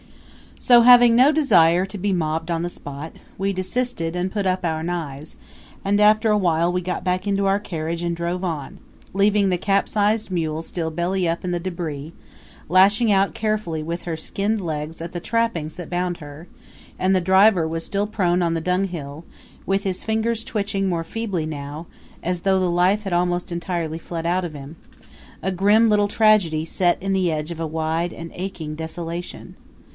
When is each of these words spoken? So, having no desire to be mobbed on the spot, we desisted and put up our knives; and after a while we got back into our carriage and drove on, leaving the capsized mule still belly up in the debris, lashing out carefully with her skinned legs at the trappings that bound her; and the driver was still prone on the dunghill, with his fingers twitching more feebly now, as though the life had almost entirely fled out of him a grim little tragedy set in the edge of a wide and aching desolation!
So, 0.59 0.81
having 0.81 1.15
no 1.15 1.31
desire 1.31 1.85
to 1.87 1.97
be 1.97 2.13
mobbed 2.13 2.49
on 2.51 2.61
the 2.61 2.69
spot, 2.69 3.13
we 3.37 3.51
desisted 3.53 4.15
and 4.15 4.31
put 4.31 4.45
up 4.45 4.63
our 4.65 4.81
knives; 4.83 5.35
and 5.83 5.99
after 5.99 6.29
a 6.29 6.37
while 6.37 6.71
we 6.71 6.81
got 6.81 7.03
back 7.03 7.25
into 7.25 7.47
our 7.47 7.59
carriage 7.59 8.01
and 8.03 8.15
drove 8.15 8.43
on, 8.43 8.77
leaving 9.13 9.49
the 9.49 9.57
capsized 9.57 10.29
mule 10.29 10.61
still 10.63 10.89
belly 10.91 11.27
up 11.27 11.43
in 11.43 11.49
the 11.51 11.59
debris, 11.59 12.13
lashing 12.69 13.11
out 13.11 13.33
carefully 13.35 13.81
with 13.81 14.03
her 14.03 14.15
skinned 14.15 14.61
legs 14.61 15.01
at 15.01 15.11
the 15.13 15.19
trappings 15.19 15.75
that 15.75 15.89
bound 15.89 16.17
her; 16.17 16.47
and 16.97 17.15
the 17.15 17.21
driver 17.21 17.67
was 17.67 17.83
still 17.85 18.07
prone 18.07 18.41
on 18.41 18.53
the 18.55 18.61
dunghill, 18.61 19.23
with 19.65 19.83
his 19.83 20.03
fingers 20.03 20.43
twitching 20.43 20.87
more 20.87 21.03
feebly 21.03 21.45
now, 21.45 21.87
as 22.23 22.41
though 22.41 22.59
the 22.59 22.69
life 22.71 23.03
had 23.03 23.13
almost 23.13 23.51
entirely 23.51 23.99
fled 23.99 24.25
out 24.27 24.45
of 24.45 24.53
him 24.53 24.75
a 25.43 25.51
grim 25.51 25.89
little 25.89 26.07
tragedy 26.07 26.65
set 26.65 27.01
in 27.01 27.13
the 27.13 27.31
edge 27.31 27.49
of 27.49 27.59
a 27.59 27.67
wide 27.67 28.13
and 28.13 28.31
aching 28.35 28.75
desolation! 28.75 29.55